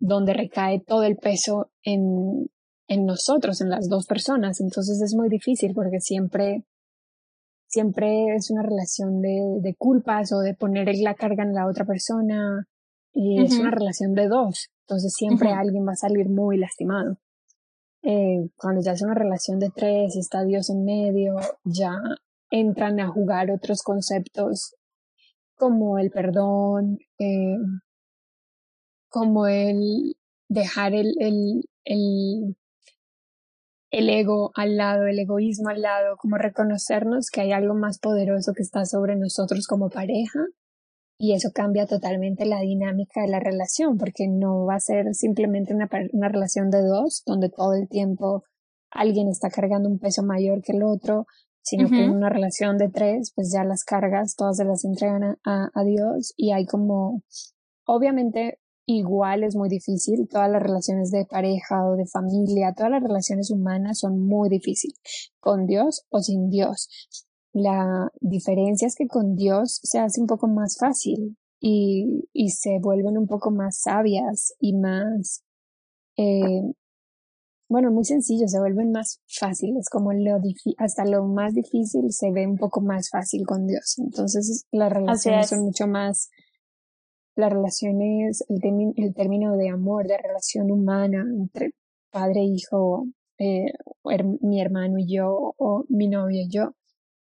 [0.00, 2.50] donde recae todo el peso en,
[2.88, 4.60] en nosotros, en las dos personas.
[4.60, 6.64] Entonces es muy difícil porque siempre
[7.66, 11.85] siempre es una relación de, de culpas o de poner la carga en la otra
[11.85, 12.66] persona
[13.12, 17.16] y es una relación de dos, entonces siempre alguien va a salir muy lastimado.
[18.02, 21.98] Eh, cuando ya es una relación de tres y está Dios en medio, ya
[22.50, 24.76] entran a jugar otros conceptos
[25.57, 27.57] como el perdón, eh,
[29.09, 30.14] como el
[30.48, 32.57] dejar el, el, el,
[33.90, 38.53] el ego al lado, el egoísmo al lado, como reconocernos que hay algo más poderoso
[38.55, 40.40] que está sobre nosotros como pareja.
[41.18, 45.75] Y eso cambia totalmente la dinámica de la relación porque no va a ser simplemente
[45.75, 48.44] una, una relación de dos donde todo el tiempo
[48.90, 51.27] alguien está cargando un peso mayor que el otro,
[51.62, 55.38] sino que en una relación de tres, pues ya las cargas todas se las entregan
[55.44, 57.22] a, a Dios y hay como,
[57.87, 60.29] obviamente igual es muy difícil.
[60.29, 64.99] Todas las relaciones de pareja o de familia, todas las relaciones humanas son muy difíciles,
[65.40, 66.88] con Dios o sin Dios.
[67.53, 72.79] La diferencia es que con Dios se hace un poco más fácil y, y se
[72.81, 75.42] vuelven un poco más sabias y más,
[76.16, 76.62] eh,
[77.68, 80.38] bueno, muy sencillo, se vuelven más fáciles, como lo
[80.79, 83.99] hasta lo más difícil se ve un poco más fácil con Dios.
[83.99, 86.31] Entonces las relaciones son mucho más
[87.37, 88.61] las relaciones, el,
[88.96, 91.72] el término de amor, de relación humana entre
[92.11, 93.07] padre e hijo,
[93.38, 93.72] eh,
[94.40, 96.72] mi hermano y yo, o mi novia y yo,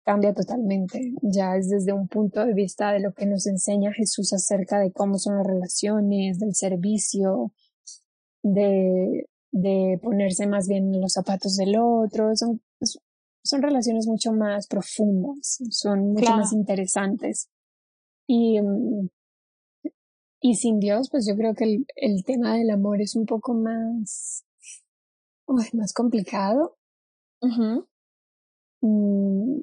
[0.04, 1.12] cambia totalmente.
[1.22, 4.92] Ya es desde un punto de vista de lo que nos enseña Jesús acerca de
[4.92, 7.52] cómo son las relaciones, del servicio,
[8.42, 12.34] de, de ponerse más bien en los zapatos del otro.
[12.34, 12.60] Son,
[13.44, 17.48] son relaciones mucho más profundas, son mucho más interesantes.
[18.26, 19.08] Y mm,
[20.40, 23.52] y sin Dios, pues yo creo que el, el tema del amor es un poco
[23.52, 24.44] más,
[25.46, 26.78] más complicado.
[28.80, 29.60] Mm,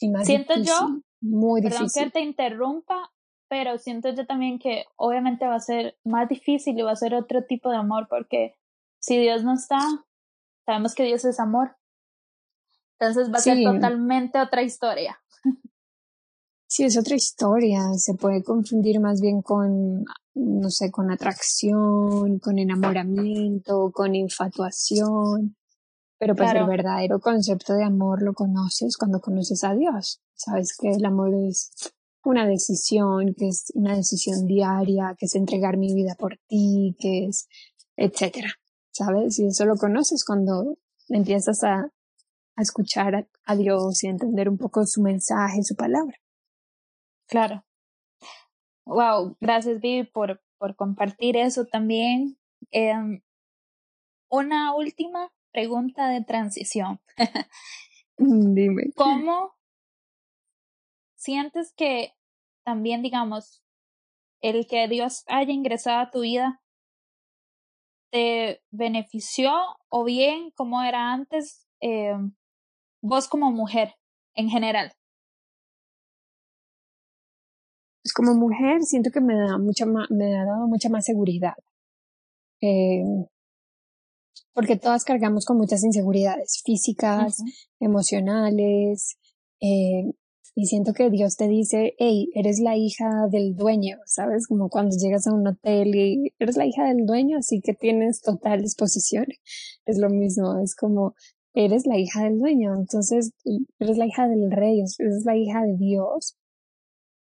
[0.00, 2.04] y más siento difícil, yo, muy perdón difícil.
[2.04, 3.12] que te interrumpa,
[3.48, 7.14] pero siento yo también que obviamente va a ser más difícil y va a ser
[7.14, 8.54] otro tipo de amor porque
[9.00, 9.78] si Dios no está,
[10.64, 11.76] sabemos que Dios es amor.
[12.98, 15.20] Entonces va a ser totalmente otra historia.
[16.66, 17.80] Sí, es otra historia.
[17.96, 25.56] Se puede confundir más bien con, no sé, con atracción, con enamoramiento, con infatuación.
[26.18, 30.20] Pero pues el verdadero concepto de amor lo conoces cuando conoces a Dios.
[30.34, 31.70] Sabes que el amor es
[32.24, 37.26] una decisión, que es una decisión diaria, que es entregar mi vida por ti, que
[37.26, 37.46] es,
[37.96, 38.48] etcétera.
[38.90, 39.38] ¿Sabes?
[39.38, 41.90] Y eso lo conoces cuando empiezas a,
[42.56, 46.16] a escuchar a Dios y a entender un poco su mensaje, su palabra.
[47.26, 47.64] Claro.
[48.86, 52.38] Wow, gracias Vivi por, por compartir eso también.
[52.70, 53.22] Em,
[54.28, 57.00] una última pregunta de transición.
[58.18, 58.84] Dime.
[58.96, 59.54] ¿Cómo
[61.14, 62.14] sientes que
[62.64, 63.62] también, digamos,
[64.42, 66.60] el que Dios haya ingresado a tu vida
[68.10, 69.52] te benefició
[69.88, 72.14] o bien como era antes eh,
[73.02, 73.94] vos como mujer
[74.34, 74.92] en general?
[78.04, 81.54] Pues como mujer siento que me da mucha me ha dado mucha más seguridad.
[82.60, 83.02] Eh,
[84.52, 87.42] porque todas cargamos con muchas inseguridades físicas,
[87.80, 89.16] emocionales,
[89.60, 90.12] eh,
[90.56, 94.46] y siento que Dios te dice, hey, eres la hija del dueño, ¿sabes?
[94.46, 98.20] Como cuando llegas a un hotel y eres la hija del dueño, así que tienes
[98.20, 99.26] total disposición.
[99.84, 101.14] Es lo mismo, es como,
[101.54, 103.32] eres la hija del dueño, entonces
[103.80, 106.36] eres la hija del rey, eres la hija de Dios.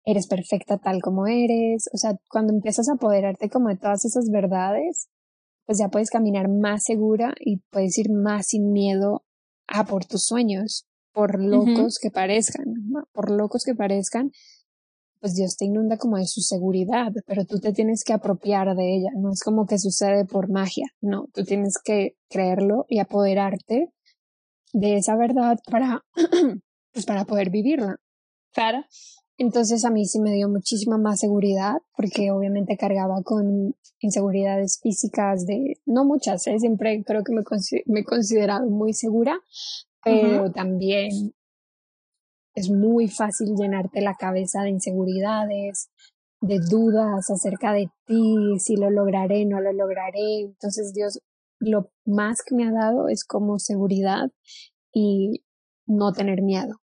[0.08, 1.90] Eres perfecta tal como eres.
[1.92, 5.08] O sea, cuando empiezas a apoderarte como de todas esas verdades,
[5.66, 9.22] pues ya puedes caminar más segura y puedes ir más sin miedo
[9.66, 12.74] a por tus sueños por locos que parezcan,
[13.12, 14.30] por locos que parezcan,
[15.20, 18.96] pues Dios te inunda como de su seguridad, pero tú te tienes que apropiar de
[18.96, 23.92] ella, no es como que sucede por magia, no, tú tienes que creerlo y apoderarte
[24.72, 26.04] de esa verdad para,
[26.92, 27.96] pues para poder vivirla.
[28.52, 28.84] Claro.
[29.38, 35.46] Entonces a mí sí me dio muchísima más seguridad porque obviamente cargaba con inseguridades físicas
[35.46, 36.58] de, no muchas, ¿eh?
[36.58, 37.42] siempre creo que me,
[37.86, 39.38] me he considerado muy segura,
[40.02, 41.34] pero también
[42.54, 45.88] es muy fácil llenarte la cabeza de inseguridades,
[46.40, 50.40] de dudas acerca de ti, si lo lograré, no lo lograré.
[50.40, 51.20] Entonces Dios
[51.60, 54.30] lo más que me ha dado es como seguridad
[54.92, 55.44] y
[55.86, 56.80] no tener miedo.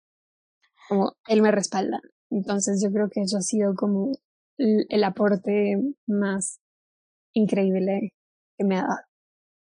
[0.88, 2.00] Como Él me respalda.
[2.34, 4.12] Entonces yo creo que eso ha sido como
[4.58, 6.58] el aporte más
[7.32, 8.12] increíble
[8.58, 9.00] que me ha dado.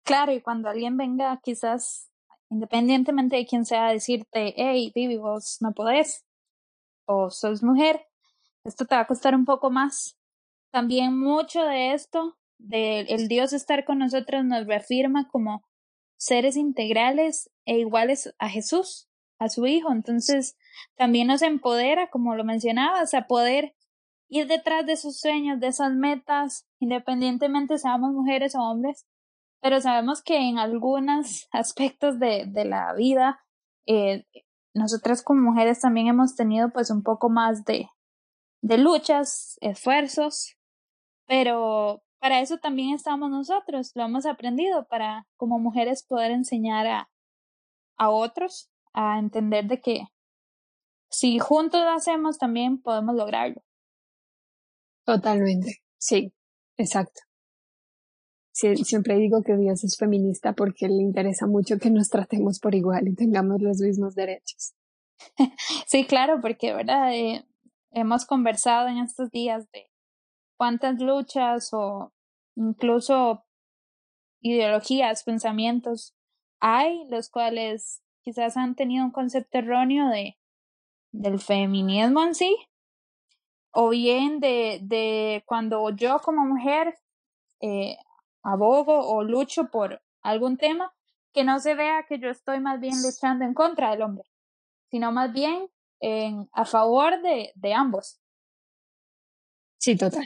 [0.05, 2.10] Claro, y cuando alguien venga quizás
[2.51, 6.25] independientemente de quién sea, decirte, hey, Vivi, vos no podés,
[7.05, 8.08] o sos mujer,
[8.63, 10.17] esto te va a costar un poco más.
[10.71, 15.63] También mucho de esto, de el Dios estar con nosotros, nos reafirma como
[16.17, 19.09] seres integrales e iguales a Jesús,
[19.39, 19.91] a su Hijo.
[19.91, 20.58] Entonces,
[20.95, 23.75] también nos empodera, como lo mencionabas, a poder
[24.30, 29.08] ir detrás de sus sueños, de esas metas, independientemente seamos mujeres o hombres,
[29.62, 33.39] pero sabemos que en algunos aspectos de, de la vida,
[33.88, 34.25] eh,
[34.75, 37.89] nosotras como mujeres también hemos tenido pues un poco más de,
[38.62, 40.56] de luchas, esfuerzos,
[41.25, 47.10] pero para eso también estamos nosotros, lo hemos aprendido para como mujeres poder enseñar a,
[47.97, 50.07] a otros a entender de que
[51.09, 53.63] si juntos lo hacemos también podemos lograrlo.
[55.05, 56.33] Totalmente, sí,
[56.77, 57.21] exacto
[58.83, 63.07] siempre digo que Dios es feminista porque le interesa mucho que nos tratemos por igual
[63.07, 64.73] y tengamos los mismos derechos.
[65.88, 67.45] Sí, claro, porque verdad eh,
[67.91, 69.89] hemos conversado en estos días de
[70.57, 72.13] cuántas luchas o
[72.55, 73.43] incluso
[74.41, 76.15] ideologías, pensamientos
[76.62, 80.38] hay, los cuales quizás han tenido un concepto erróneo de
[81.12, 82.55] del feminismo en sí,
[83.71, 86.95] o bien de, de cuando yo como mujer
[87.62, 87.97] eh,
[88.43, 90.93] abogo o lucho por algún tema,
[91.34, 94.25] que no se vea que yo estoy más bien luchando en contra del hombre,
[94.89, 98.19] sino más bien en, a favor de, de ambos.
[99.77, 100.25] Sí, total.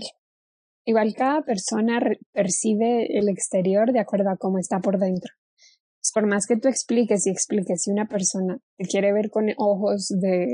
[0.85, 1.99] Igual cada persona
[2.31, 5.33] percibe el exterior de acuerdo a cómo está por dentro.
[6.13, 10.07] Por más que tú expliques y expliques si una persona te quiere ver con ojos
[10.09, 10.47] de,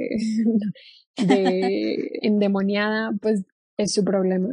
[1.18, 3.44] de endemoniada, pues
[3.78, 4.50] es su problema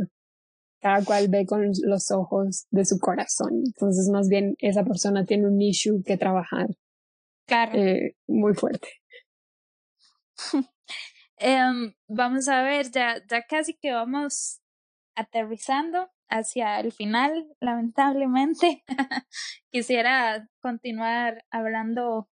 [0.80, 3.62] cada cual ve con los ojos de su corazón.
[3.64, 6.68] Entonces, más bien, esa persona tiene un issue que trabajar.
[7.46, 7.72] Claro.
[7.74, 8.88] Eh, muy fuerte.
[11.38, 14.62] Em, vamos a ver, ya, ya casi que vamos
[15.14, 18.84] aterrizando hacia el final, lamentablemente.
[19.70, 22.28] Quisiera continuar hablando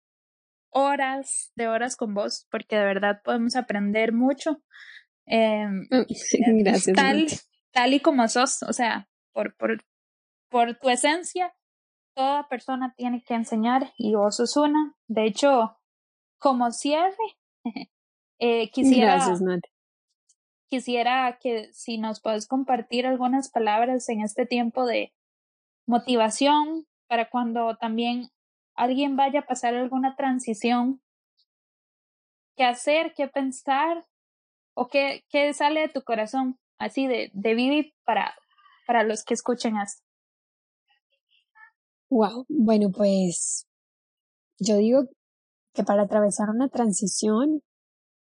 [0.70, 4.62] horas de horas con vos, porque de verdad podemos aprender mucho.
[5.26, 5.86] Em,
[6.62, 6.96] Gracias.
[6.96, 7.26] Tal,
[7.72, 9.84] tal y como sos, o sea, por, por,
[10.50, 11.54] por tu esencia,
[12.14, 14.96] toda persona tiene que enseñar y vos sos una.
[15.08, 15.78] De hecho,
[16.38, 17.16] como cierre,
[18.38, 19.40] eh, quisiera, Gracias,
[20.74, 25.12] quisiera que si nos puedes compartir algunas palabras en este tiempo de
[25.86, 28.30] motivación para cuando también
[28.74, 31.00] alguien vaya a pasar alguna transición,
[32.56, 34.04] qué hacer, qué pensar
[34.74, 38.34] o qué, qué sale de tu corazón así de, de Vivi para,
[38.84, 40.02] para los que escuchen esto?
[42.10, 43.68] Wow, bueno, pues
[44.58, 45.04] yo digo
[45.72, 47.62] que para atravesar una transición,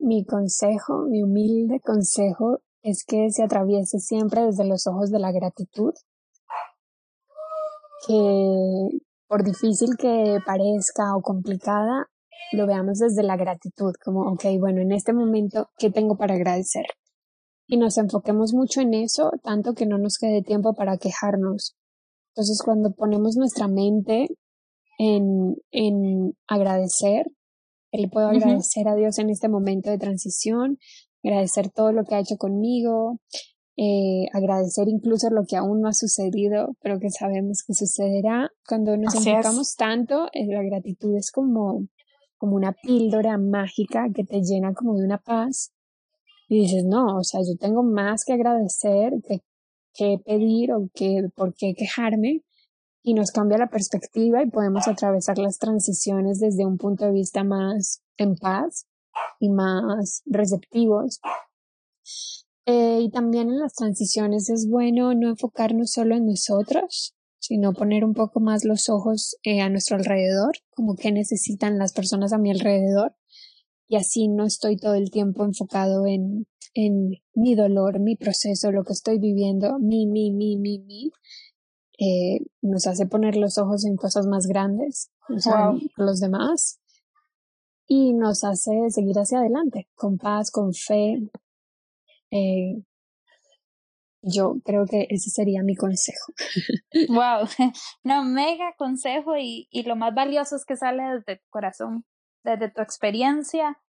[0.01, 5.33] mi consejo, mi humilde consejo es que se atraviese siempre desde los ojos de la
[5.33, 5.93] gratitud.
[8.07, 12.09] que por difícil que parezca o complicada,
[12.53, 16.87] lo veamos desde la gratitud, como, ok, bueno, en este momento, ¿qué tengo para agradecer?
[17.69, 21.77] Y nos enfoquemos mucho en eso, tanto que no nos quede tiempo para quejarnos.
[22.35, 24.29] Entonces, cuando ponemos nuestra mente
[24.99, 27.27] en, en agradecer,
[27.93, 30.79] le puedo agradecer a Dios en este momento de transición,
[31.23, 33.21] agradecer todo lo que ha hecho conmigo,
[33.77, 38.51] eh, agradecer incluso lo que aún no ha sucedido, pero que sabemos que sucederá.
[38.69, 41.87] Cuando nos enfocamos tanto, en la gratitud es como,
[42.37, 45.73] como una píldora mágica que te llena como de una paz.
[46.49, 49.41] Y dices, no, o sea, yo tengo más que agradecer, que,
[49.95, 52.43] que pedir o que por qué quejarme.
[53.03, 57.45] Y nos cambia la perspectiva y podemos atravesar las transiciones desde un punto de vista
[57.45, 58.87] más en paz
[59.39, 61.21] y más receptivos
[62.67, 68.05] eh, y también en las transiciones es bueno no enfocarnos solo en nosotros, sino poner
[68.05, 72.39] un poco más los ojos eh, a nuestro alrededor, como qué necesitan las personas a
[72.39, 73.17] mi alrededor.
[73.89, 78.85] Y así no estoy todo el tiempo enfocado en, en mi dolor, mi proceso, lo
[78.85, 81.11] que estoy viviendo, mi, mi, mi, mi, mi.
[82.03, 85.11] Eh, nos hace poner los ojos en cosas más grandes,
[85.97, 86.81] los demás,
[87.87, 91.29] y nos hace seguir hacia adelante, con paz, con fe,
[92.31, 92.83] eh,
[94.23, 96.33] yo creo que ese sería mi consejo.
[97.09, 97.49] Wow,
[98.05, 102.05] no, mega consejo y, y lo más valioso es que sale desde tu corazón,
[102.45, 103.81] desde tu experiencia.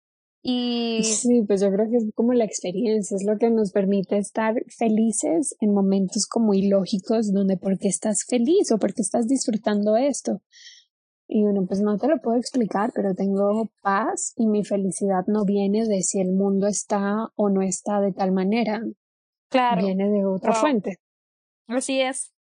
[0.43, 4.17] Y sí, pues yo creo que es como la experiencia, es lo que nos permite
[4.17, 9.29] estar felices en momentos como ilógicos, donde por qué estás feliz o por qué estás
[9.29, 10.41] disfrutando esto.
[11.29, 15.45] Y bueno, pues no te lo puedo explicar, pero tengo paz y mi felicidad no
[15.45, 18.83] viene de si el mundo está o no está de tal manera.
[19.51, 19.85] Claro.
[19.85, 20.97] Viene de otra fuente.
[21.69, 22.33] Así es.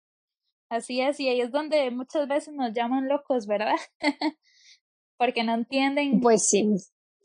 [0.71, 1.21] Así es.
[1.21, 3.77] Y ahí es donde muchas veces nos llaman locos, ¿verdad?
[5.19, 6.21] Porque no entienden.
[6.21, 6.67] Pues sí.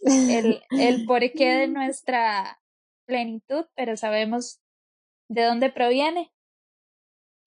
[0.06, 2.62] El, el porqué de nuestra
[3.06, 4.62] plenitud, pero sabemos
[5.30, 6.32] de dónde proviene.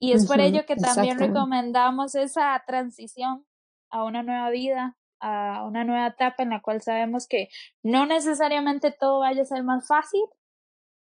[0.00, 3.44] Y es por ello que también recomendamos esa transición
[3.90, 7.48] a una nueva vida, a una nueva etapa en la cual sabemos que
[7.82, 10.22] no necesariamente todo vaya a ser más fácil,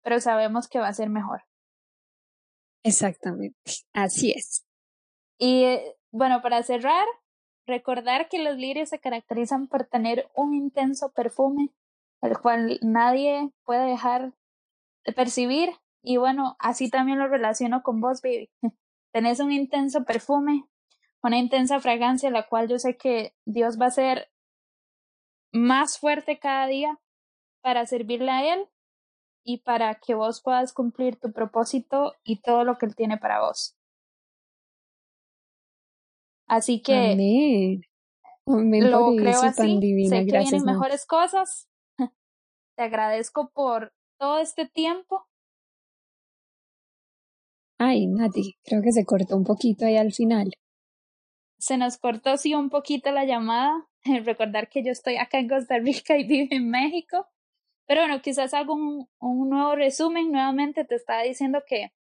[0.02, 1.42] pero sabemos que va a ser mejor.
[2.84, 3.58] Exactamente,
[3.92, 4.64] así es.
[5.38, 7.06] Y eh, bueno, para cerrar,
[7.66, 11.70] recordar que los lirios se caracterizan por tener un intenso perfume,
[12.22, 14.32] el cual nadie puede dejar
[15.04, 15.70] de percibir.
[16.02, 18.50] Y bueno, así también lo relaciono con vos, baby.
[19.12, 20.64] Tenés un intenso perfume,
[21.22, 24.30] una intensa fragancia, la cual yo sé que Dios va a ser
[25.52, 26.98] más fuerte cada día
[27.62, 28.68] para servirle a Él
[29.44, 33.40] y para que vos puedas cumplir tu propósito y todo lo que Él tiene para
[33.40, 33.76] vos.
[36.46, 38.90] Así que Amén.
[38.90, 39.80] lo creo así.
[40.08, 41.68] sé que vienen mejores cosas.
[42.76, 45.26] Te agradezco por todo este tiempo.
[47.78, 50.50] Ay, Nati, creo que se cortó un poquito ahí al final
[51.64, 53.88] se nos cortó sí un poquito la llamada.
[54.24, 57.26] Recordar que yo estoy acá en Costa Rica y vivo en México.
[57.86, 60.30] Pero bueno, quizás hago un, un nuevo resumen.
[60.30, 61.92] Nuevamente te estaba diciendo que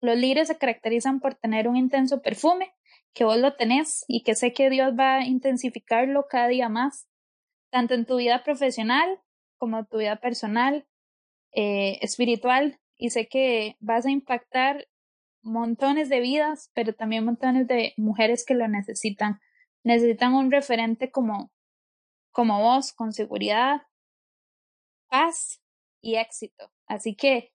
[0.00, 2.74] los líderes se caracterizan por tener un intenso perfume,
[3.14, 7.08] que vos lo tenés y que sé que Dios va a intensificarlo cada día más,
[7.70, 9.20] tanto en tu vida profesional
[9.58, 10.86] como tu vida personal,
[11.52, 14.88] eh, espiritual, y sé que vas a impactar
[15.42, 19.40] montones de vidas, pero también montones de mujeres que lo necesitan.
[19.84, 21.50] Necesitan un referente como,
[22.30, 23.82] como vos, con seguridad,
[25.08, 25.60] paz
[26.00, 26.70] y éxito.
[26.86, 27.52] Así que,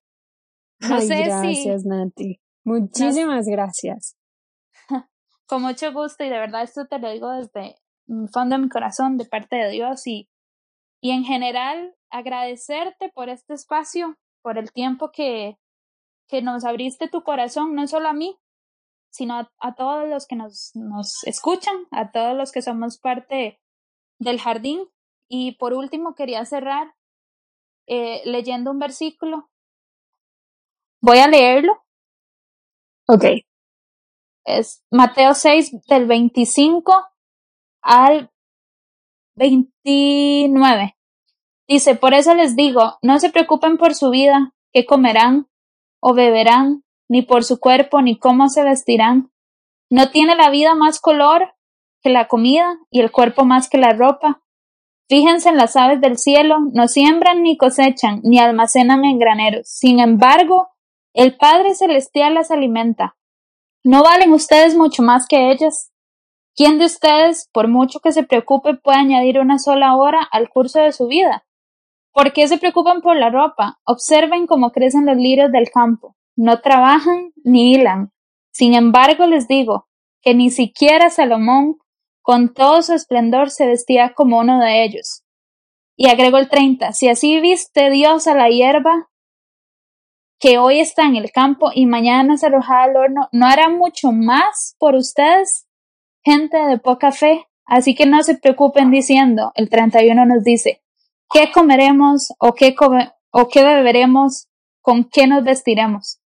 [0.80, 2.40] no sé gracias, Nati.
[2.64, 4.17] Muchísimas gracias.
[5.48, 7.76] Con mucho gusto y de verdad esto te lo digo desde
[8.06, 10.28] el fondo de mi corazón, de parte de Dios y,
[11.00, 15.58] y en general agradecerte por este espacio, por el tiempo que,
[16.28, 18.38] que nos abriste tu corazón, no solo a mí,
[19.10, 23.58] sino a, todos los que nos, nos escuchan, a todos los que somos parte
[24.18, 24.86] del jardín.
[25.28, 26.94] Y por último, quería cerrar
[27.86, 29.50] eh, leyendo un versículo.
[31.00, 31.84] Voy a leerlo.
[33.06, 33.47] Ok.
[34.48, 36.90] Es Mateo 6 del 25
[37.82, 38.30] al
[39.36, 40.96] 29.
[41.68, 45.48] Dice, por eso les digo, no se preocupen por su vida, qué comerán
[46.00, 49.30] o beberán, ni por su cuerpo, ni cómo se vestirán.
[49.90, 51.54] ¿No tiene la vida más color
[52.02, 54.42] que la comida y el cuerpo más que la ropa?
[55.10, 59.68] Fíjense en las aves del cielo, no siembran ni cosechan, ni almacenan en graneros.
[59.68, 60.70] Sin embargo,
[61.12, 63.17] el Padre Celestial las alimenta.
[63.84, 65.92] ¿No valen ustedes mucho más que ellas?
[66.56, 70.80] ¿Quién de ustedes, por mucho que se preocupe, puede añadir una sola hora al curso
[70.80, 71.44] de su vida?
[72.12, 73.78] ¿Por qué se preocupan por la ropa?
[73.84, 76.16] Observen cómo crecen los lirios del campo.
[76.36, 78.10] No trabajan ni hilan.
[78.50, 79.86] Sin embargo, les digo
[80.20, 81.76] que ni siquiera Salomón,
[82.20, 85.22] con todo su esplendor, se vestía como uno de ellos.
[85.96, 86.92] Y agregó el 30.
[86.92, 89.07] Si así viste Dios a la hierba
[90.38, 94.12] que hoy está en el campo y mañana se arrojará al horno, ¿no hará mucho
[94.12, 95.66] más por ustedes?
[96.24, 97.46] Gente de poca fe.
[97.64, 100.82] Así que no se preocupen diciendo, el 31 nos dice,
[101.30, 102.74] ¿qué comeremos o qué,
[103.30, 104.48] o qué beberemos?
[104.80, 106.20] ¿Con qué nos vestiremos?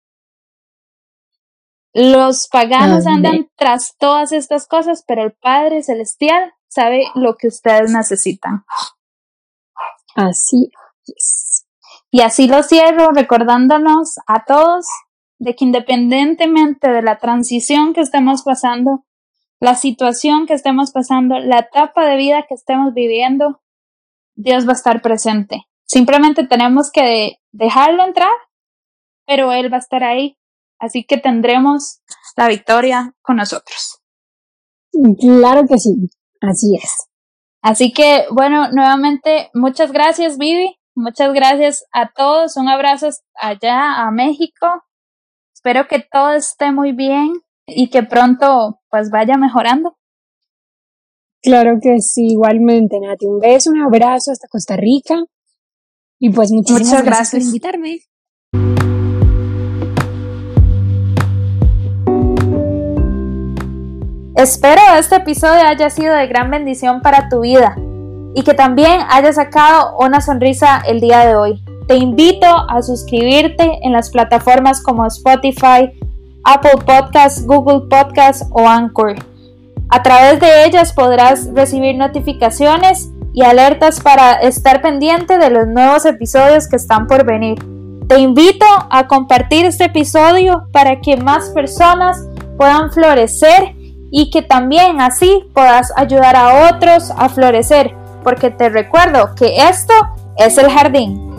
[1.92, 7.90] Los paganos andan tras todas estas cosas, pero el Padre Celestial sabe lo que ustedes
[7.90, 8.64] necesitan.
[10.14, 10.70] Así
[11.06, 11.49] es.
[12.10, 14.86] Y así lo cierro recordándonos a todos
[15.38, 19.04] de que independientemente de la transición que estemos pasando,
[19.60, 23.60] la situación que estemos pasando, la etapa de vida que estemos viviendo,
[24.34, 25.66] Dios va a estar presente.
[25.86, 28.30] Simplemente tenemos que dejarlo entrar,
[29.26, 30.36] pero Él va a estar ahí.
[30.78, 32.00] Así que tendremos
[32.36, 34.00] la victoria con nosotros.
[35.20, 35.94] Claro que sí,
[36.40, 37.08] así es.
[37.62, 40.79] Así que, bueno, nuevamente, muchas gracias, Vivi.
[41.00, 42.58] Muchas gracias a todos.
[42.58, 44.66] Un abrazo allá a México.
[45.54, 49.96] Espero que todo esté muy bien y que pronto pues vaya mejorando.
[51.42, 53.24] Claro que sí, igualmente, Nati.
[53.24, 55.24] Un beso, un abrazo hasta Costa Rica.
[56.18, 58.00] Y pues muchísimas gracias por invitarme.
[64.36, 67.74] Espero este episodio haya sido de gran bendición para tu vida
[68.34, 71.62] y que también hayas sacado una sonrisa el día de hoy.
[71.88, 75.90] Te invito a suscribirte en las plataformas como Spotify,
[76.44, 79.16] Apple Podcasts, Google Podcasts o Anchor.
[79.88, 86.04] A través de ellas podrás recibir notificaciones y alertas para estar pendiente de los nuevos
[86.04, 87.58] episodios que están por venir.
[88.08, 92.24] Te invito a compartir este episodio para que más personas
[92.56, 93.74] puedan florecer
[94.10, 99.94] y que también así puedas ayudar a otros a florecer, porque te recuerdo que esto
[100.36, 101.29] es el jardín.